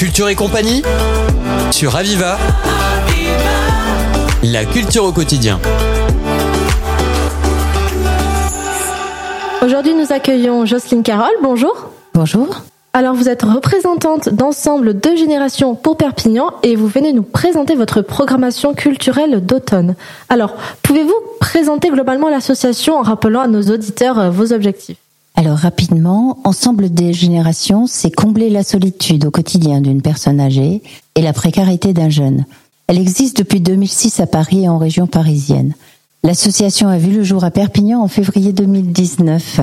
[0.00, 0.80] Culture et compagnie
[1.70, 2.38] sur Aviva.
[4.42, 5.60] La culture au quotidien.
[9.60, 11.28] Aujourd'hui, nous accueillons Jocelyne Carole.
[11.42, 11.90] Bonjour.
[12.14, 12.62] Bonjour.
[12.94, 18.00] Alors, vous êtes représentante d'ensemble de générations pour Perpignan et vous venez nous présenter votre
[18.00, 19.96] programmation culturelle d'automne.
[20.30, 24.96] Alors, pouvez-vous présenter globalement l'association en rappelant à nos auditeurs euh, vos objectifs?
[25.40, 30.82] Alors rapidement, Ensemble des générations, c'est combler la solitude au quotidien d'une personne âgée
[31.14, 32.44] et la précarité d'un jeune.
[32.88, 35.72] Elle existe depuis 2006 à Paris et en région parisienne.
[36.24, 39.60] L'association a vu le jour à Perpignan en février 2019.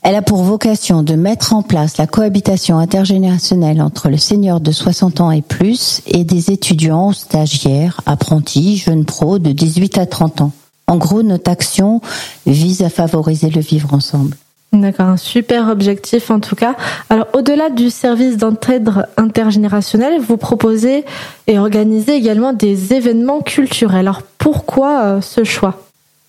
[0.00, 4.72] Elle a pour vocation de mettre en place la cohabitation intergénérationnelle entre le senior de
[4.72, 10.40] 60 ans et plus et des étudiants, stagiaires, apprentis, jeunes pros de 18 à 30
[10.40, 10.52] ans.
[10.86, 12.00] En gros, notre action
[12.46, 14.34] vise à favoriser le vivre ensemble.
[14.72, 16.76] D'accord, un super objectif en tout cas.
[17.08, 21.04] Alors au-delà du service d'entraide intergénérationnelle, vous proposez
[21.48, 24.06] et organisez également des événements culturels.
[24.06, 25.82] Alors pourquoi euh, ce choix?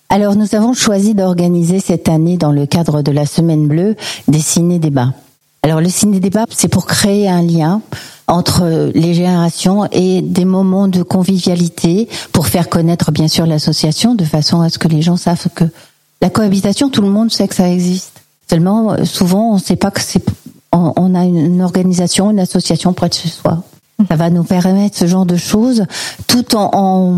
[0.08, 3.94] Alors nous avons choisi d'organiser cette année dans le cadre de la Semaine Bleue
[4.26, 5.14] des ciné-débats.
[5.62, 7.80] Alors le ciné-débat, c'est pour créer un lien
[8.26, 14.24] entre les générations et des moments de convivialité pour faire connaître bien sûr l'association de
[14.24, 15.64] façon à ce que les gens savent que
[16.20, 18.21] la cohabitation, tout le monde sait que ça existe.
[18.48, 20.24] Seulement, souvent, on ne sait pas que c'est,
[20.72, 23.62] on, on a une organisation, une association près de chez soi.
[24.08, 25.84] Ça va nous permettre ce genre de choses,
[26.26, 27.14] tout en, en,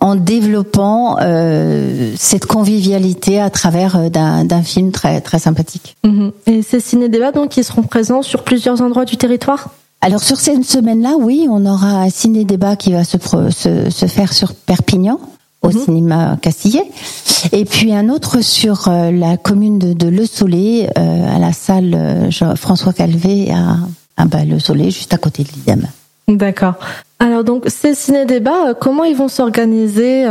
[0.00, 5.96] en développant euh, cette convivialité à travers euh, d'un, film très très sympathique.
[6.04, 6.32] Mhm.
[6.46, 9.70] Et ces ciné-débats donc qui seront présents sur plusieurs endroits du territoire?
[10.00, 14.54] Alors sur cette semaine-là, oui, on aura un ciné-débat qui va se, se faire sur
[14.54, 15.18] Perpignan,
[15.62, 15.78] au Mhm.
[15.84, 16.84] cinéma Castillet,
[17.52, 21.52] et puis un autre sur euh, la commune de, de Le Soleil, euh, à la
[21.52, 23.76] salle euh, François Calvé à,
[24.16, 25.86] à bah, Le Soleil, juste à côté de l'IDEM.
[26.28, 26.74] D'accord.
[27.18, 30.24] Alors donc ces ciné-débats, comment ils vont s'organiser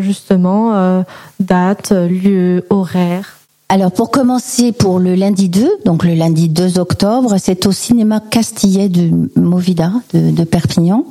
[0.00, 1.04] justement
[1.38, 3.38] Date, lieu, horaire?
[3.68, 8.20] Alors pour commencer, pour le lundi 2, donc le lundi 2 octobre, c'est au cinéma
[8.20, 11.04] Castillet de Movida de, de Perpignan,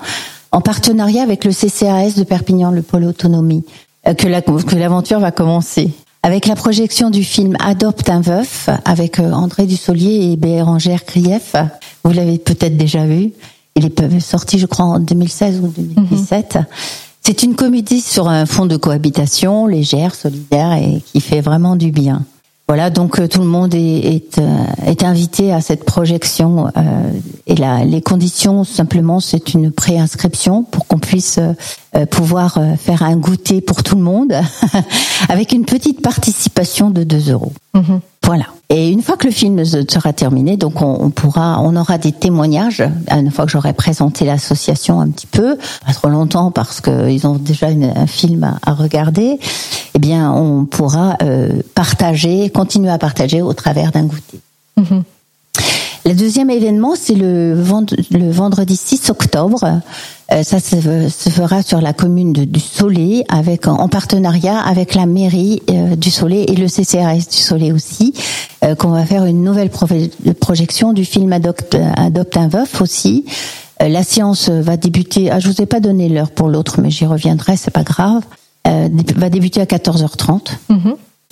[0.52, 3.64] en partenariat avec le CCAS de Perpignan, le pôle autonomie,
[4.08, 5.92] euh, que la- que l'aventure va commencer.
[6.24, 11.56] Avec la projection du film Adopte un veuf avec euh, André Dussolier et Bérangère Krief.
[12.04, 13.32] Vous l'avez peut-être déjà vu.
[13.76, 16.60] Il est sorti, je crois, en 2016 ou 2017.
[17.24, 21.92] C'est une comédie sur un fond de cohabitation légère, solidaire et qui fait vraiment du
[21.92, 22.24] bien.
[22.72, 26.72] Voilà, donc euh, tout le monde euh, est invité à cette projection euh,
[27.46, 31.38] et là, les conditions simplement c'est une préinscription pour qu'on puisse
[32.12, 34.34] pouvoir faire un goûter pour tout le monde
[35.28, 37.52] avec une petite participation de 2 euros.
[38.70, 42.12] Et une fois que le film se- sera terminé, donc on, pourra, on aura des
[42.12, 42.84] témoignages.
[43.12, 47.36] Une fois que j'aurai présenté l'association un petit peu, pas trop longtemps parce qu'ils ont
[47.36, 49.40] déjà un film à, regarder.
[49.94, 54.40] Eh bien, on pourra euh, partager, continuer à partager au travers d'un goûter.
[56.06, 59.82] Le deuxième événement, c'est le, vend- le vendredi 6 octobre.
[60.32, 60.78] Euh, ça se,
[61.30, 66.10] fera sur la commune de, du Soleil, avec en partenariat avec la mairie euh, du
[66.10, 68.14] Soleil et le CCRS du Soleil aussi,
[68.64, 69.70] euh, qu'on va faire une nouvelle
[70.40, 73.26] projection du film Adopte, Adopte un veuf aussi.
[73.80, 75.32] La séance va débuter.
[75.32, 78.24] Ah, je vous ai pas donné l'heure pour l'autre, mais j'y reviendrai, c'est pas grave.
[78.68, 80.52] Euh, va débuter à 14h30.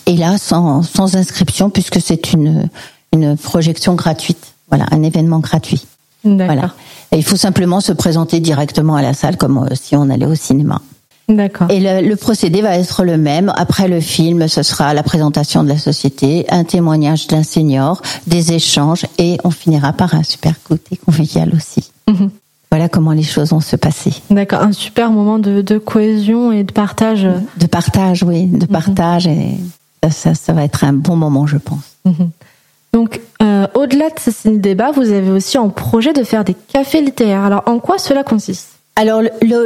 [0.08, 2.68] Et là, sans, sans inscription, puisque c'est une,
[3.14, 4.40] une projection gratuite.
[4.70, 5.86] Voilà, un événement gratuit.
[6.24, 6.74] Voilà.
[7.12, 10.26] Et il faut simplement se présenter directement à la salle, comme euh, si on allait
[10.26, 10.82] au cinéma.
[11.30, 11.70] D'accord.
[11.70, 13.54] Et le, le procédé va être le même.
[13.56, 18.52] Après le film, ce sera la présentation de la société, un témoignage d'un senior, des
[18.52, 21.92] échanges, et on finira par un super goûter convivial aussi.
[22.72, 24.14] Voilà comment les choses vont se passer.
[24.30, 24.62] D'accord.
[24.62, 27.28] Un super moment de, de cohésion et de partage.
[27.58, 29.58] De partage, oui, de partage, et
[30.04, 31.98] ça, ça, ça va être un bon moment, je pense.
[32.94, 37.02] Donc, euh, au-delà de ces ciné-débats, vous avez aussi en projet de faire des cafés
[37.02, 37.44] littéraires.
[37.44, 38.70] Alors, en quoi cela consiste?
[38.96, 39.22] Alors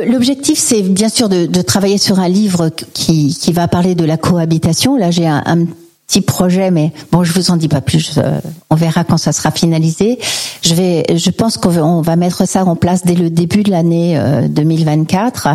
[0.06, 4.16] l'objectif, c'est bien sûr de, travailler sur un livre qui, qui va parler de la
[4.16, 4.96] cohabitation.
[4.96, 5.66] Là, j'ai un, un
[6.08, 8.20] petit projet, mais bon, je vous en dis pas plus.
[8.20, 8.40] euh,
[8.70, 10.20] on verra quand ça sera finalisé.
[10.62, 14.20] Je vais, je pense qu'on va, mettre ça en place dès le début de l'année
[14.20, 15.48] euh, 2024.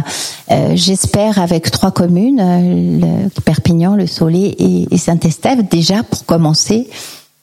[0.50, 6.88] Euh, J'espère avec trois communes, euh, Perpignan, le Soleil et Saint-Estève, déjà pour commencer.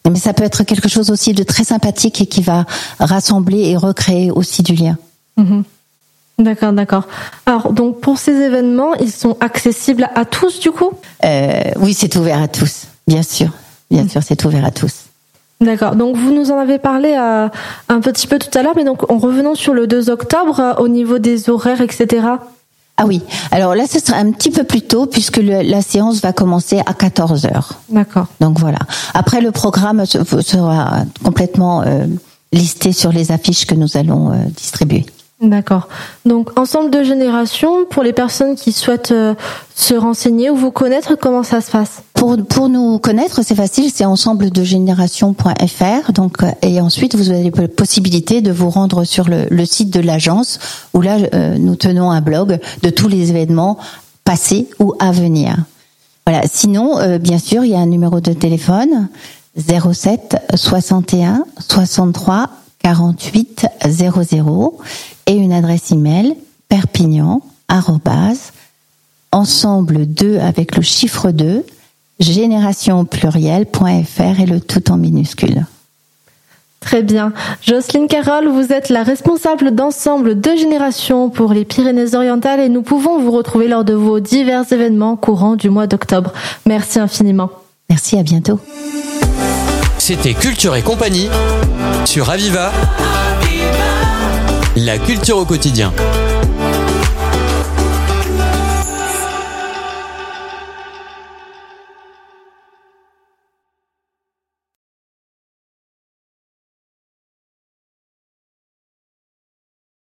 [0.10, 2.66] Mais ça peut être quelque chose aussi de très sympathique et qui va
[3.00, 4.98] rassembler et recréer aussi du lien.
[6.38, 7.08] D'accord, d'accord.
[7.46, 10.92] Alors, donc, pour ces événements, ils sont accessibles à tous, du coup?
[11.24, 13.50] Euh, oui, c'est ouvert à tous, bien sûr.
[13.90, 15.06] Bien sûr, c'est ouvert à tous.
[15.62, 15.96] D'accord.
[15.96, 17.48] Donc vous nous en avez parlé euh,
[17.88, 20.74] un petit peu tout à l'heure, mais donc en revenant sur le 2 octobre, euh,
[20.84, 22.28] au niveau des horaires, etc.
[22.98, 23.22] Ah oui.
[23.52, 26.80] Alors là, ce sera un petit peu plus tôt puisque le- la séance va commencer
[26.86, 27.74] à 14 heures.
[27.90, 28.28] D'accord.
[28.40, 28.80] Donc voilà.
[29.14, 32.06] Après, le programme se- sera complètement euh,
[32.54, 35.06] listé sur les affiches que nous allons euh, distribuer.
[35.42, 35.90] D'accord.
[36.26, 39.36] Donc ensemble de générations, pour les personnes qui souhaitent euh,
[39.76, 42.02] se renseigner ou vous connaître, comment ça se passe?
[42.50, 46.12] Pour, nous connaître, c'est facile, c'est ensemble de génération.fr.
[46.12, 50.00] Donc, euh, et ensuite, vous avez la possibilité de vous rendre sur le, site de
[50.00, 50.58] l'agence
[50.96, 53.78] où là, euh, nous tenons un blog de tous les événements
[54.24, 55.58] passés ou à venir.
[56.26, 56.48] Voilà.
[56.52, 59.08] Sinon, euh, bien sûr, il y a un numéro de téléphone
[59.56, 62.50] 07 61 63
[62.80, 64.78] 48 00
[65.28, 66.36] et une adresse email
[66.70, 67.44] perpignan
[69.32, 71.64] ensemble 2 avec le chiffre 2
[72.20, 75.66] générationpluriel.fr et le tout en minuscule.
[76.80, 77.34] Très bien.
[77.64, 83.20] Jocelyne Carole, vous êtes la responsable d'ensemble de générations pour les Pyrénées-Orientales et nous pouvons
[83.20, 86.32] vous retrouver lors de vos divers événements courants du mois d'octobre.
[86.68, 87.50] Merci infiniment.
[87.90, 88.60] Merci, à bientôt.
[89.98, 91.28] C'était Culture et compagnie
[92.06, 92.72] sur Aviva.
[94.76, 95.92] La culture au quotidien.